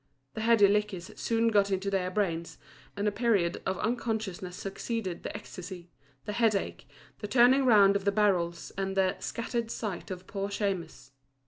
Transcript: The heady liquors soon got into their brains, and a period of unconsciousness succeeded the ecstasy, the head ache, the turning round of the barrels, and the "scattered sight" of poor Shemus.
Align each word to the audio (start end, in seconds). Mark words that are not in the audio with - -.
The 0.33 0.41
heady 0.41 0.67
liquors 0.67 1.11
soon 1.15 1.49
got 1.49 1.69
into 1.69 1.91
their 1.91 2.09
brains, 2.09 2.57
and 2.97 3.07
a 3.07 3.11
period 3.11 3.61
of 3.67 3.77
unconsciousness 3.77 4.55
succeeded 4.55 5.21
the 5.21 5.37
ecstasy, 5.37 5.91
the 6.25 6.33
head 6.33 6.55
ache, 6.55 6.87
the 7.19 7.27
turning 7.27 7.67
round 7.67 7.95
of 7.95 8.03
the 8.03 8.11
barrels, 8.11 8.71
and 8.79 8.97
the 8.97 9.17
"scattered 9.19 9.69
sight" 9.69 10.09
of 10.09 10.25
poor 10.25 10.49
Shemus. 10.49 11.11